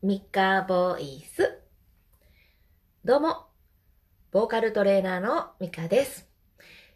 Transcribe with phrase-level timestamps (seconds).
[0.00, 1.58] ミカボイス。
[3.04, 3.46] どうも、
[4.30, 6.28] ボーカルトレーナーのミカです。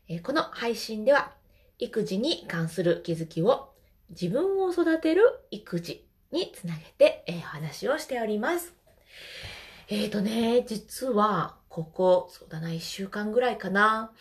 [0.06, 1.33] えこの配信では、
[1.80, 3.75] 育児に関する気づきを
[4.11, 8.73] 自分を育てる育児につなげて、お話をしております。
[9.89, 14.12] えーとね、実は、ここ、そうだな、一週間ぐらいかな。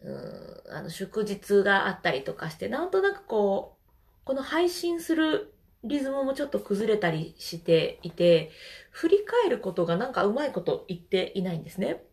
[0.00, 5.52] うん、あの、祝日があったりとかして、なんとなくこう、この配信する
[5.84, 8.50] リズムもちょっと崩れたりしていて、
[8.90, 12.04] 振り返ることがなんかうまいこと言っていないんですね。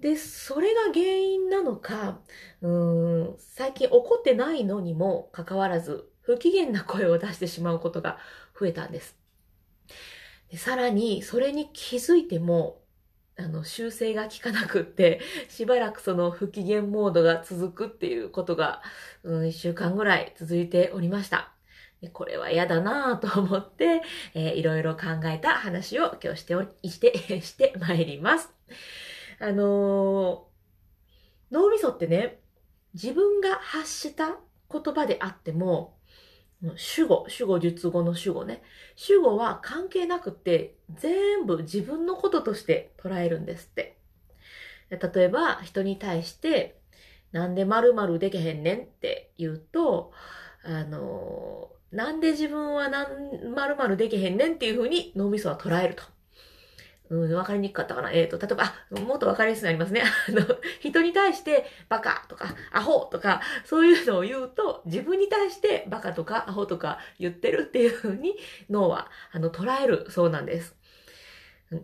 [0.00, 2.20] で、それが原因なのか、
[2.62, 8.18] うーん、最近怒ってないのにもかかわらず、不機嫌な声を出してしまうことが
[8.58, 9.18] 増えたんです。
[10.50, 12.82] でさらに、それに気づいても、
[13.36, 18.82] あの、修正が効かなくって、しばらくその不機嫌モードが続くっていうことが、
[19.22, 21.53] うん、一週間ぐらい続いておりました。
[22.12, 24.02] これは嫌だなぁと思って、
[24.34, 28.52] えーいろいろ考えた話を今日しており、して、 してまいります。
[29.40, 30.54] あのー
[31.50, 32.40] 脳みそってね、
[32.94, 34.38] 自分が発した
[34.70, 35.98] 言葉であっても、
[36.76, 38.62] 主語、主語、述語の主語ね。
[38.96, 43.98] 主語は関係なくて、全部自分のこととして捉えるんですって。
[44.90, 46.80] 例えば、人に対して、
[47.32, 50.12] なんで〇〇でけへんねんって言うと、
[50.64, 56.02] あのーなんで自分はなん、〇〇でけへんねんっていう風に脳みそは捉えると。
[57.10, 58.10] うん、わかりにくかったかな。
[58.10, 60.02] えっ、と、例えば、あ、もっとわかりやすくなりますね。
[60.28, 60.40] あの、
[60.80, 68.36] 人に対して、バカとか、アホとか、そういうのを言うと、自分に対して、バカとか、アホとか言ってるっていう風に、
[68.70, 70.74] 脳は、あの、捉えるそうなんです。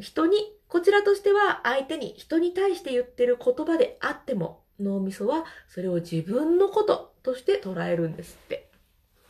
[0.01, 8.70] 人に、こちらとしては、相手に、人に対して言ってる言葉であっても、脳みそは、それを自分のこととして捉えるんですって。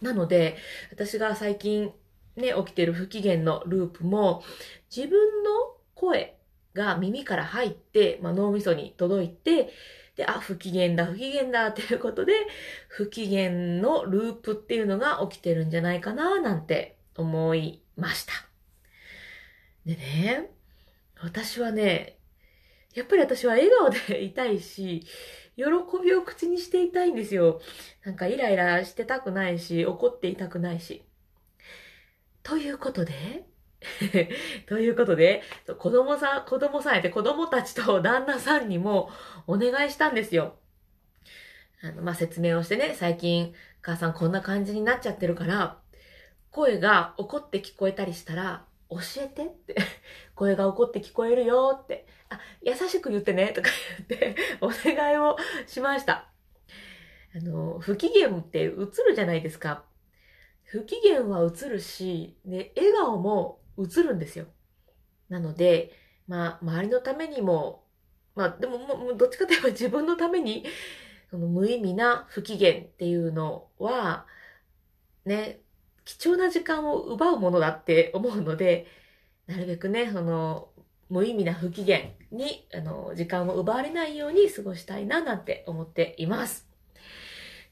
[0.01, 0.57] なので、
[0.91, 1.93] 私が最近
[2.37, 4.43] ね、起きてる不機嫌のループも、
[4.95, 5.51] 自分の
[5.95, 6.37] 声
[6.75, 9.73] が耳から入って、まあ、脳みそに届いて、
[10.17, 12.33] で、あ、不機嫌だ、不機嫌だっていうことで、
[12.89, 13.51] 不機嫌
[13.81, 18.33] のループっていうのが起きてるんじゃないかな、なんて思いました。
[19.87, 20.51] でね、
[21.23, 22.20] 私はね、
[22.95, 25.05] やっぱり私は笑顔でいたいし、
[25.57, 25.65] 喜
[26.03, 27.61] びを口にしていたいんですよ。
[28.05, 31.05] なんかイライラしてたくないし、怒っていたくないし。
[32.43, 33.45] ということで、
[34.67, 35.43] ということで、
[35.79, 39.11] 子供さん、子供さんやって子供たちと旦那さんにも
[39.47, 40.57] お願いしたんですよ。
[41.83, 45.79] あの、まあ、説明をしてね、最近母さんこんな感じになっちゃってるから、
[46.51, 49.77] 声が怒って聞こえたりしたら、教えてって。
[50.35, 52.07] 声が怒って聞こえるよって。
[52.29, 53.69] あ、優しく言ってねとか
[54.09, 55.37] 言って、 お願いを
[55.67, 56.29] しました。
[57.35, 59.85] あの、不機嫌って映るじゃないですか。
[60.65, 64.47] 不機嫌は映るし、で、笑顔も映るんですよ。
[65.29, 65.93] なので、
[66.27, 67.85] まあ、周りのためにも、
[68.35, 70.65] まあ、でも、もうどっちかといえば自分のために、
[71.31, 74.27] その無意味な不機嫌っていうのは、
[75.25, 75.61] ね、
[76.19, 78.89] 貴重な時間を奪うものだって思うので、
[79.47, 80.71] なるべくね、その、
[81.09, 82.01] 無意味な不機嫌
[82.33, 86.69] に、あの、時間を奪われないように過ごしたいな、なんて思っています。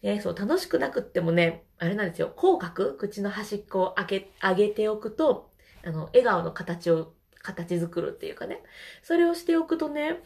[0.03, 5.51] ね、そう、楽しくなくってもね、あれなんですよ、口角、口の端っこを開け、上げておくと、
[5.85, 8.63] あの、笑顔の形を、形作るっていうかね、
[9.03, 10.23] それをしておくとね、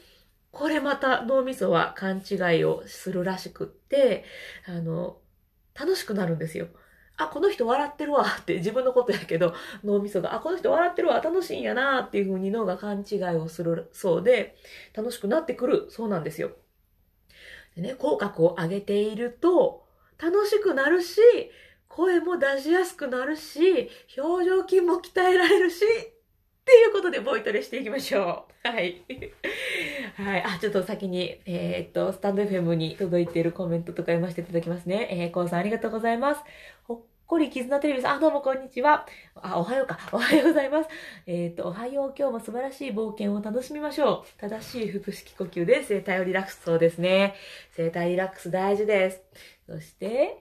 [0.50, 4.24] これまた脳みそは勘違いをするらしくって、
[4.66, 5.18] あの、
[5.74, 6.68] 楽しくなるんですよ。
[7.24, 14.56] あ、この人笑ってるわって自分のことやけど、脳みそが、あ、この人笑ってるわ、楽しいんやなっていう風に脳が勘違いをするそうで、
[14.94, 16.52] 楽しくなってくるそうなんですよ。
[17.76, 19.86] でね、口角を上げていると、
[20.22, 21.20] 楽しくなるし、
[21.88, 25.84] 声も出しやすくなるし、表情筋も鍛えられるし、
[26.62, 28.52] っていうことでボイトレしていきましょう。
[28.68, 29.02] はい。
[30.14, 30.42] はい。
[30.42, 35.08] あ、ちょっと先に、えーっと、スタンド FM に届いているコメントとか読ませていただきますね。
[35.10, 36.42] えー、こうさんありがとうございます。
[37.32, 39.06] ほっこり絆テレビさん、あ、どうもこんにちは。
[39.36, 39.98] あ、おはようか。
[40.12, 40.90] おはようございます。
[41.26, 42.14] えーっと、おはよう。
[42.14, 44.38] 今日も素晴らしい冒険を楽しみましょう。
[44.38, 46.60] 正しい腹式呼吸で生体をリラックス。
[46.62, 47.34] そうですね。
[47.70, 49.22] 生体リラックス大事です。
[49.66, 50.36] そして、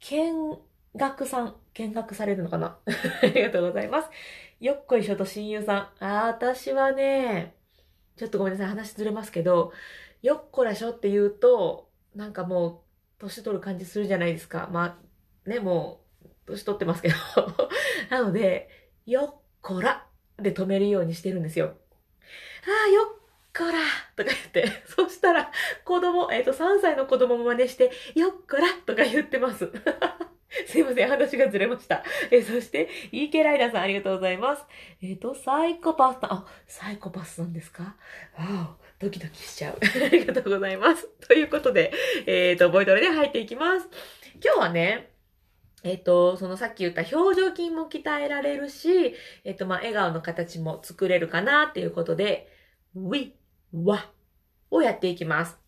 [0.00, 0.58] 見
[0.96, 2.78] 学さん、見学されるのかな？
[3.22, 4.08] ありがとうございます。
[4.60, 6.04] よっこいしょと親友さん。
[6.06, 7.54] あ、私はね、
[8.16, 9.74] ちょっとごめんなさい、話ずれますけど、
[10.22, 12.80] よっこらしょって言うと、なんかもう、
[13.18, 14.70] 年取る感じするじゃないですか。
[14.72, 15.01] まあ、
[15.46, 17.14] ね、もう、年取ってますけど。
[18.10, 18.68] なので、
[19.06, 20.06] よっこら
[20.38, 21.76] で止めるようにしてるんですよ。
[22.86, 23.22] あー、よっ
[23.56, 23.72] こら
[24.16, 25.50] とか言って、 そしたら、
[25.84, 29.70] 子供、えっ、と、3歳の子供も真似して、よっこらとか言ってます。
[30.66, 32.04] すいません、話がずれました。
[32.30, 34.64] え、そして、EK ライダーさんありがとうございます。
[35.02, 37.96] えっ、と、サイコパスさん、あ、サイコパスなんですか？
[38.38, 39.78] わお、ドキドキしちゃう。
[39.80, 41.08] ありがとうございます。
[41.26, 41.92] ということで、
[42.26, 43.88] えっ、と、ボイトレで入っていきます。
[44.44, 45.11] 今日はね、
[45.84, 49.14] えっ、と、そのさっき言った表情筋も鍛えられるし、
[49.44, 52.48] えっ、と、まあ、笑顔の形も作れるかなっていうことで、
[52.94, 53.34] we,
[53.74, 53.98] wa
[54.70, 55.58] をやっていきます。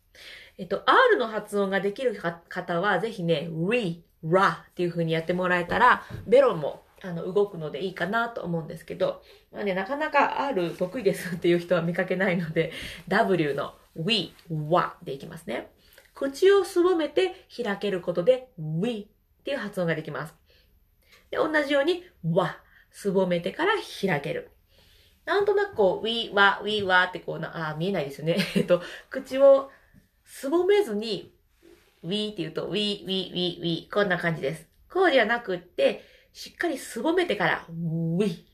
[0.57, 2.17] えっと、R の発音ができる
[2.49, 9.23] 方は、ぜひね、re, ra っていう風にやってもらえたら、ベロもあの動くのでいいかなと思うんですけど、
[9.53, 12.73] まあね、なかなか R 得意ですっていう人は見かけないので、
[13.09, 15.71] W の we, wa でいきますね。
[16.15, 19.09] 口をすぼめて開けることで we
[19.45, 20.35] っていう発音ができます。
[21.31, 22.55] で、同じように wa
[22.91, 24.51] すぼめてから開ける。
[25.27, 28.39] なんとなくこう、we, wa, we, wa ってこうな、あ、見えないですよね。
[28.57, 28.81] えっと、
[29.11, 29.71] 口を
[30.25, 31.35] すぼめずに、
[32.03, 34.67] we って言うと、we, we, we, we こんな感じです。
[34.89, 36.03] こうじゃなくって、
[36.33, 38.47] しっかりすぼめてから、we,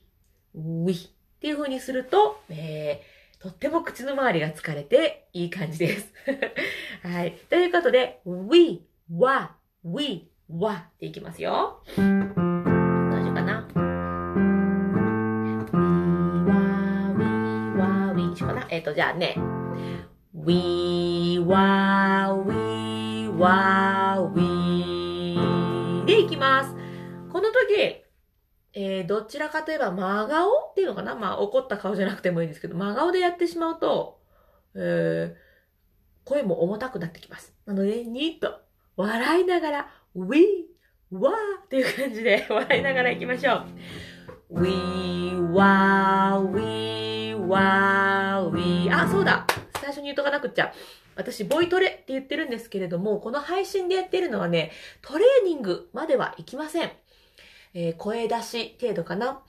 [0.55, 0.99] we っ
[1.39, 6.13] ていう風にすると、えー、とっても口の周りが疲れていい感じです。
[7.07, 7.33] はい。
[7.49, 9.51] ということで、we, wa,
[9.85, 11.83] we, wa っていきますよ。
[11.97, 12.01] 大
[13.23, 13.79] 丈夫かな ?we,
[16.45, 17.25] wa, we,
[17.79, 19.37] wa, we 一緒かなえっ、と、じゃあね。
[20.35, 26.75] we, wa, we, wa, we でいきます。
[27.31, 28.03] この時、
[28.73, 34.21] えー、どちらかといえば真顔っていうのかなまあ怒った顔じゃなくてもいいんですけど、真顔でやってしまうと、
[34.75, 37.55] えー、声も重たくなってきます。
[37.67, 38.61] なので、にっと
[38.97, 40.67] 笑いながら、we,
[41.13, 41.31] wa
[41.65, 43.65] っていう感じで 笑いながら行きましょ
[44.51, 44.63] う。
[44.63, 44.71] we,
[45.53, 49.47] wa, we, wa, we あ、そうだ
[49.81, 50.73] 最初に言っとかなくっちゃ。
[51.17, 54.73] 私、ボイトレって言ってるんですけれども、この配信でやってるのはね、
[55.03, 56.91] トレーニングまではいきません。
[57.75, 59.43] えー、声出し程度かな。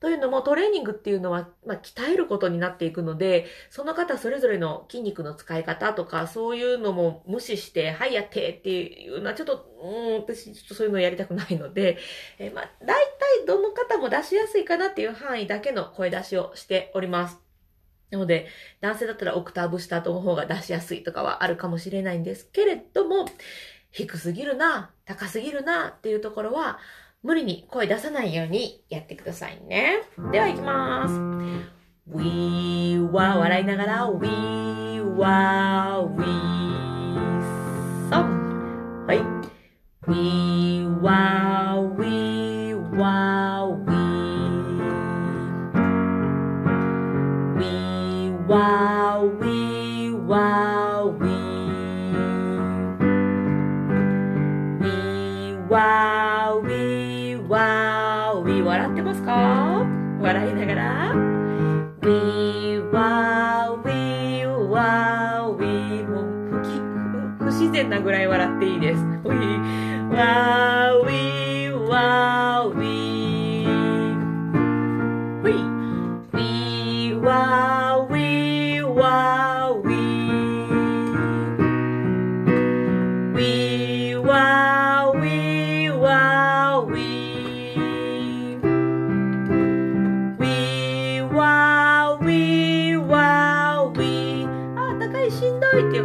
[0.00, 11.98] というのもトレーニングっていうのは、まあ、鍛えることになっていくので、その方それぞれの筋肉の使い方とか、そういうのも無視して、はい、やってっていうのはちょっと、うん、私ちょっとそういうのやりたくないので、
[12.38, 17.38] えー、まあ、大体どの方も出しやすいかなっていう範囲だけの声出しをしております。
[18.10, 18.46] なので、
[18.80, 23.26] 男性だったらオクターブ下の方が出しやすいとかはあるかもしれないんですけれども、
[23.90, 26.78] 低すぎるな、高すぎるなっていうところは、
[27.22, 30.02] 無理に声出さないようにやってくださいね。
[30.30, 31.14] では行きます。
[32.06, 34.28] We は笑いながら We
[35.18, 36.24] は We
[38.08, 38.24] そう
[39.06, 39.18] はい。
[40.06, 43.92] We は We は We
[47.58, 51.26] We は We は We
[54.80, 54.88] We
[55.68, 56.87] は
[57.48, 59.86] We は We 笑ってますか？
[60.20, 61.14] 笑いながら。
[62.02, 66.62] We は We は We もう
[67.38, 69.02] 不不自然なぐらい笑っていいです。
[69.24, 69.30] We
[70.14, 72.47] は We は We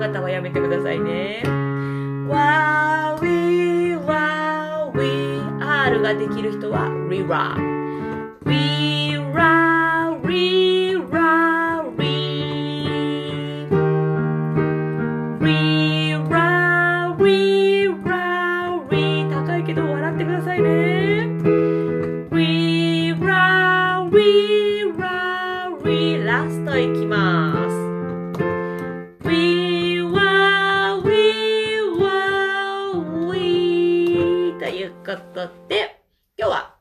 [0.07, 1.43] 方はやめてくださいね。
[2.27, 7.25] わー We は We R ができる人は Re
[35.67, 36.01] で、
[36.37, 36.75] 今日は、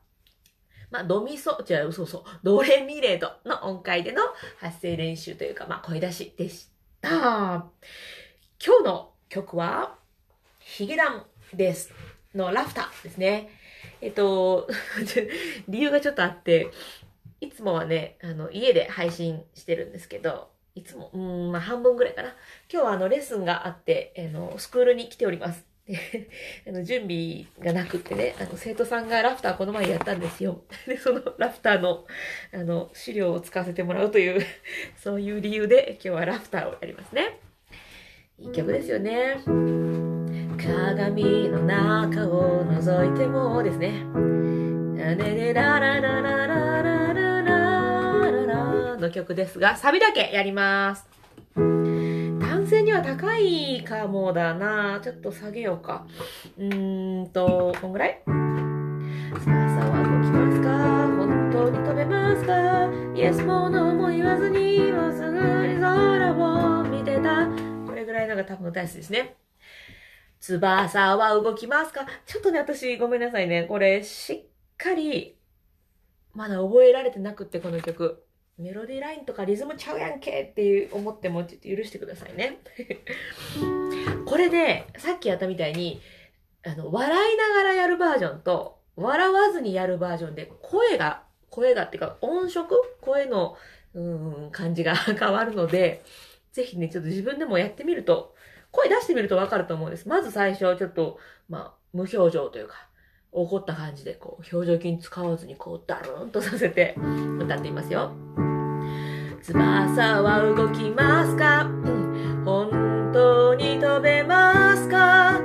[0.91, 4.21] まあ、ドミソ、違う、そうそう、ドレミレドの音階での
[4.59, 6.69] 発声練習というか、まあ、声出しでし
[7.01, 7.09] た。
[7.11, 9.95] 今日の曲は、
[10.59, 11.91] ヒゲダンです。
[12.35, 13.49] のラフターですね。
[14.01, 14.67] えっと、
[15.67, 16.69] 理由がちょっとあって、
[17.41, 22.29] いつもはね、あの、家で配信してるんですけど、いつも、うん、まあ半分ぐらいかな。
[22.71, 25.65] 今日はあの、レッスンがあって、あの、スクールに来ております。
[25.87, 26.29] で
[26.67, 30.61] あの準備がなくってね、あの、生徒さんがラフターこの前やったんですよ。
[30.87, 32.05] で、そのラフターの、
[32.53, 34.41] あの、資料を使わせてもらうという、
[34.95, 37.39] そういう理由で今日はラフターをやりますね。
[38.39, 39.37] いい曲ですよね。
[40.57, 44.03] 鏡の中を覗いてもですね。
[44.95, 51.12] ねねララララララララララの曲ですが、サビだけやります。
[52.93, 54.99] は高いかもだな。
[55.03, 56.05] ちょっと下げようか。
[56.59, 58.21] うーんと、こんぐらい？
[58.23, 58.33] さあ
[59.41, 61.07] さあ動きますか？
[61.17, 62.53] 本当に飛べますか？
[63.15, 65.31] イエスものも言わずに、まっすぐ
[65.67, 67.47] に空を見てた。
[67.87, 69.37] これぐらいのが多分大好きですね。
[70.39, 72.05] 翼は動きますか？
[72.27, 73.63] ちょっとね、私ごめんなさいね。
[73.63, 74.43] これしっ
[74.77, 75.35] かり、
[76.35, 78.23] まだ覚えられてなくって、この曲。
[78.57, 82.59] メロディーラインとかリズムちゃうやんけっていう思ってもちょっと許してくださいね。
[84.25, 86.01] これで、さっきやったみたいに、
[86.63, 92.67] あの、笑いながらやるバージョンと、笑わずにやるバージョンで、声が、声がっていうか音色？
[93.01, 93.57] 声の、
[93.93, 94.01] う
[94.47, 96.03] ん、感じが 変わるので、
[96.51, 98.35] ぜひね、ちょっと自分でもやってみると
[98.73, 100.09] 声出してみるとわかると思うんです。
[100.09, 102.87] まず最初、ちょっと、まあ、無表情というか、
[103.33, 106.95] 怒った感じで、こう、表情筋使わずに、こう、ダルーンとさせて、
[107.39, 108.11] 歌っていますよ。
[109.41, 111.67] 翼は動きますか、
[112.45, 115.41] 本当に飛べますか？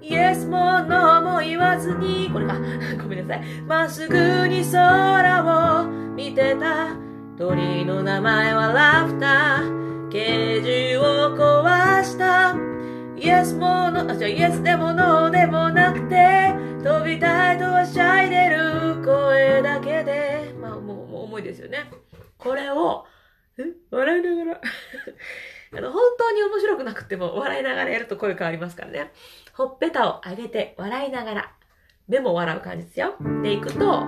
[0.00, 2.54] イエスもノーも言わずに、これか、
[3.02, 3.44] ごめんなさい。
[3.66, 6.88] まっすぐに空を見てた。
[7.38, 10.08] 鳥の名前はラフター。
[10.10, 12.54] ケージを壊した。
[13.16, 16.43] イエスもの、あ、じゃイエスでもノーでもなくて、
[17.04, 21.84] 飛びたいとはしゃいでる声だけで、まあもう、もう重いですよね。
[22.38, 23.04] これを、
[23.90, 24.60] 笑いながら
[25.76, 29.12] あの、本当に面白くなくても笑いながらやると声変わりますからね。
[29.52, 31.52] ほっぺたを上げて笑いながら、
[32.08, 33.16] 目も笑う感じですよ。
[33.42, 34.06] で、いくと、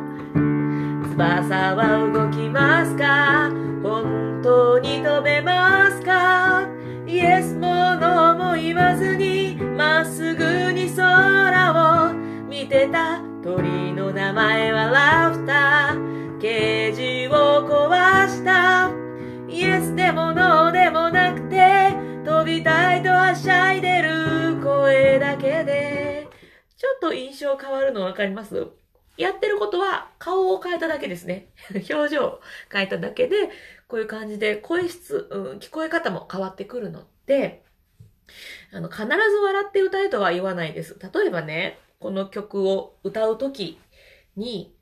[1.13, 3.51] 翼は動きますか？
[3.83, 6.67] 本当に飛べますか？
[7.07, 11.66] イエスもノーも言わずにまっすぐに空
[14.27, 18.91] 名前はラフターケージを壊した
[19.49, 21.93] イエスでもノーでもなくて
[22.25, 26.29] 飛びたいとはしゃいでる声だけで
[26.77, 28.67] ちょっと印象変わるのわかります？
[29.17, 31.47] やってることは顔を変えただけですね。
[31.89, 32.41] 表情を
[32.73, 33.37] 変えただけで、
[33.87, 37.63] こういう感じで声質、うん、聞こえ方も変わってくるので、
[38.73, 40.99] あの、必ず笑って歌えとは言わないです。
[41.15, 43.79] 例えばね、この曲を歌うとき
[44.37, 44.75] に、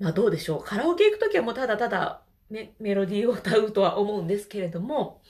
[0.00, 0.64] まあどうでしょう。
[0.64, 5.20] カラオケ行くときはもうただただ、ね、メロディーを歌うとは思うんですけれども、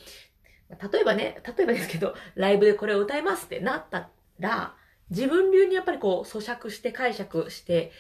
[0.70, 4.75] 例えばね、例えばですけど、ライブでこれを歌いますってなったら、
[5.10, 7.90] 自分流にやっぱりこう咀嚼して解釈して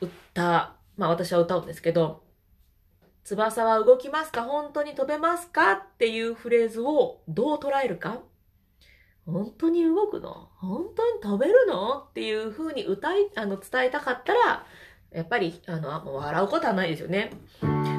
[0.00, 2.24] 歌、まあ私は歌うんですけど、
[3.24, 4.42] 翼は動きますか？
[4.42, 5.72] 本当に飛べますか？
[5.72, 8.22] っていうフレーズをどう捉えるか？
[9.30, 10.48] 本当に動くの？
[10.56, 11.98] 本当に飛べるの？
[11.98, 14.64] っていう風に歌い、あの、伝えたかったら、
[15.12, 17.32] やっぱり、あの、もう笑うことはないですよね。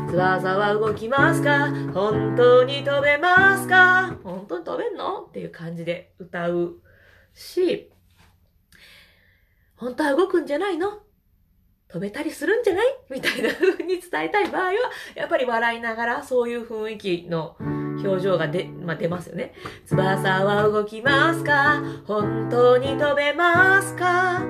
[0.10, 1.70] 翼は動きますか？
[1.94, 4.18] 本当に飛べますか？
[4.24, 5.22] 本当に飛べんの？
[5.22, 6.78] っていう感じで歌う
[7.36, 7.92] し、
[9.76, 11.00] 本当は動くんじゃないの？
[11.92, 14.72] 飛べたりするんじゃないみたいな風に伝えたい場合は、
[15.16, 19.54] やっぱり笑いながらそういう雰囲気の表情が出、まあ、出ますよね。
[19.88, 21.82] 翼は動きますか？
[22.06, 24.46] 本当に飛べますか？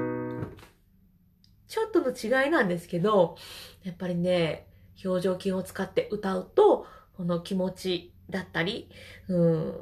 [1.70, 3.38] ちょっとの違いなんですけど、
[3.84, 4.68] やっぱりね、
[5.06, 8.90] 表情筋を使って歌うと、この気持ちだったり、
[9.30, 9.76] うん、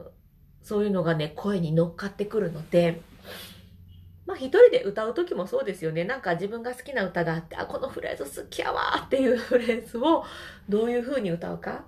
[0.61, 3.01] そういうのがね、声に乗っかってくるので、
[4.27, 6.03] まあ一人で歌う時もそうですよね。
[6.03, 10.25] なんか自分が好きな歌があって、あ、このフレーズ好きやわっていうフレーズを
[10.67, 11.85] どういう風に歌うか。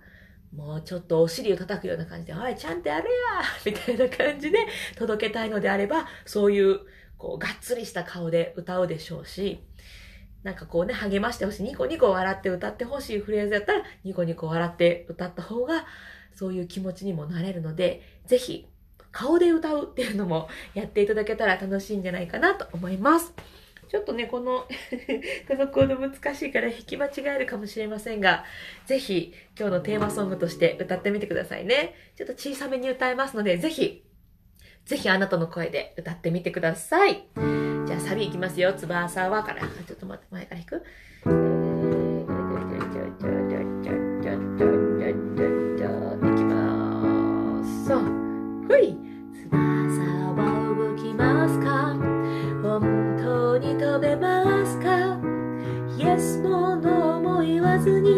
[0.56, 3.10] もうちょっとお尻を叩くような感じで、おい、ちゃんとやれや
[3.66, 4.58] みたいな感じで
[4.98, 6.80] 届けたいのであれば、そういう、
[7.18, 9.64] こう、がっつりした顔で歌うでしょうし、
[10.42, 11.64] なんかこうね、励ましてほしい。
[11.64, 15.86] ニコニコ笑って歌ってほしいフレーズやったら、ニコニコ笑って歌った方が、
[16.34, 18.68] そういう気持ちにもなれるので、ぜひ
[19.12, 23.34] 顔で歌うっていうのも やっていただけたら楽しいんじゃないかなと思います。
[23.88, 24.68] ちょっとね、この
[25.48, 28.46] このコード難しいから弾き間違えるかもしれませんが、
[28.86, 31.96] ぜひ今日のテーマソングとして歌ってみてくださいね。
[32.16, 34.04] ちょっと小さめに歌えますので、ぜひ、
[34.86, 37.26] ぜひあなたの声で歌ってみてください。
[37.36, 38.74] じゃあサビいきますよ。
[38.74, 39.62] 翼はから。
[39.62, 40.82] ちょっと待って、前から弾
[41.34, 41.39] く。
[57.60, 58.09] 言わずに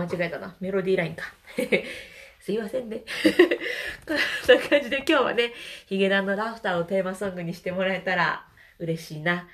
[0.00, 0.56] 間違えたな。
[0.60, 1.24] メロディーラインか。
[2.40, 3.04] すいませんね。
[4.06, 4.16] こん
[4.56, 5.52] な感じで今日はね、
[5.86, 8.46] ヒゲダンのラフターをテーマソングにしてもらえたら
[8.78, 9.48] 嬉しいな。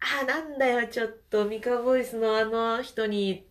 [0.00, 3.46] あ、なんだよ、ちょっと、ミカボイスのあの人に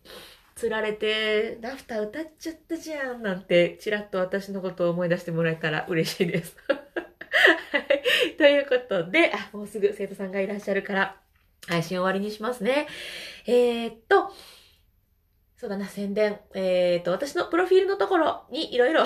[0.54, 6.56] 釣られて、ラフター歌っちゃったじゃん、なんて、ちらっと私のことを思い出してもらえたら嬉しいです。
[6.68, 8.36] はい。
[8.36, 11.16] ということで、もうすぐ生徒さんがいらっしゃるから、
[11.66, 12.86] 配信終わりにしますね。
[13.46, 14.32] えー、っと、
[15.58, 16.38] そうだな、宣伝。
[16.54, 19.04] えっ、ー、と、私のプロフィールのところにいろいろ、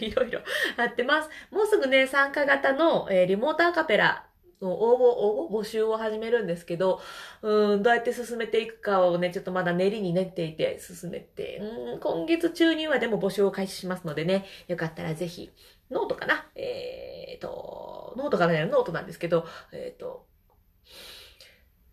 [0.00, 0.40] いろいろ
[0.76, 1.28] 貼ってます。
[1.50, 4.26] もうすぐね、参加型の、えー、リモートアカペラ
[4.62, 7.00] の応募、応募、募集を始めるんですけど、
[7.42, 15.50] うん、どうやって進めていくかをね、ちょっとまだ練りに練っていて、進めて、うん、今月中にはでも募集を開始しますのでね、よかったらぜひ、
[15.90, 16.46] ノートかな？
[16.54, 20.24] えっ、ー、と、ノートかなノートなんですけど、えっ、ー、と、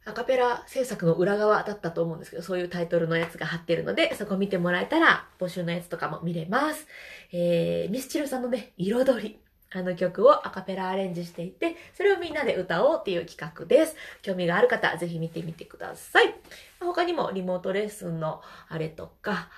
[0.08, 6.88] アカペラ制作の裏側だったと思うんですけど、そういうタイトルのやつが貼ってるので、そこ見てもらえたら、募集のやつとかも見れます。
[7.34, 9.40] えー、ミスチルさんのね、彩り。
[9.70, 13.98] あの曲をアカペラアレンジしていて、それをみんなで歌おうっていう企画です。
[14.22, 16.34] 興味がある方、ぜひ見てみてください。
[16.80, 19.50] 他にもリモートレッスンのあれとか、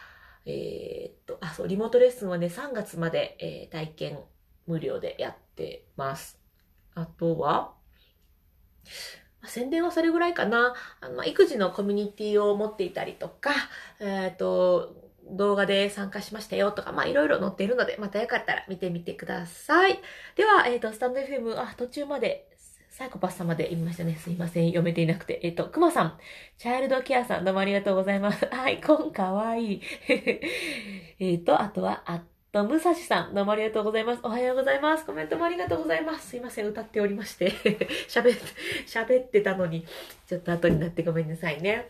[0.48, 4.20] えー、っと、あ、そう、リモートレッスンはね、3月まで、えー、体験
[4.65, 6.39] 無料でやってます。
[6.96, 7.75] あとは、
[9.46, 10.74] 宣伝はそれぐらいかな。
[11.01, 13.51] あの、育児のコミュニティを持っていたりとか、
[14.00, 14.96] えっ、ー、と、
[15.31, 20.00] 動画で参加しましたよとか、まいろいろ載っているので、またよかったら見てみてください。
[20.36, 22.48] では、えっ、ー、と、スタンド FM、あ、途中まで、
[22.89, 24.15] サイコパスさんまで言いましたね。
[24.15, 24.65] すいません。
[24.65, 25.39] 読めていなくて。
[25.43, 26.17] えっ、ー、と、くまさん、
[26.58, 28.53] チャイルドケアさん、どうもありがとうございます。
[28.53, 29.81] アイコンかわいい。
[31.20, 34.22] えっと、あとは、あと、むさしさん、どうもありがとうございます。
[34.24, 35.05] おはようございます。
[35.05, 36.29] コメントもありがとうございます。
[36.29, 37.51] すいません、歌っておりまして。
[38.09, 38.44] 喋って、
[38.88, 39.85] 喋ってたのに、
[40.27, 41.88] ちょっと後になってごめんなさいね。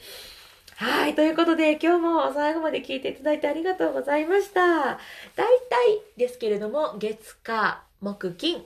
[0.76, 1.16] はい。
[1.16, 4.60] ということで、今日も最後まで聞いていただいてありがとうございました。
[4.62, 8.66] 大体ですけれども、月、火、木、金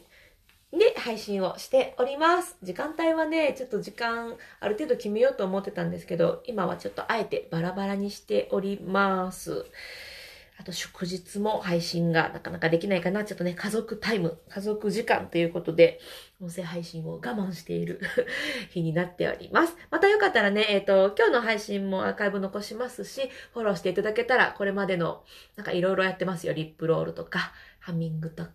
[0.71, 2.57] で配信をしております。
[2.63, 9.67] 時間帯はね、ちょっと時間ある程度決めようと思ってたんですけど、今はちょっとあえてバラバラにしております。
[10.57, 13.23] あと祝日も配信がなかなかできないかな。
[13.23, 15.99] ちょっとね、家族タイム、家族時間ということで、
[16.41, 17.99] 音声配信を我慢している
[18.69, 19.75] 日になっております。
[19.89, 25.23] またよかったらね、えっ、ー、と、今日の配信もアーカイブ残しますし、フォローしていただけたら、これまでの、
[25.55, 26.53] なんかいろいろやってますよ。
[26.53, 28.51] リップロールとか、ハミングとか、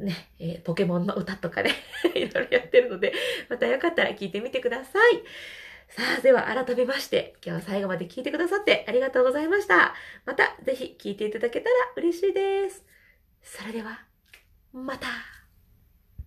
[0.00, 1.74] ね、えー、ポケモンの歌とかね、
[2.14, 3.12] いろいろやってるので、
[3.48, 5.22] またよかったら聞いてみてください。
[5.88, 9.94] さあ、では改めまして、今日は最後まで聞いてくださってありがとうございました。
[10.26, 12.84] また、ぜひ聞いていただけたら嬉しいです。
[13.42, 14.04] それでは、
[14.72, 15.37] また。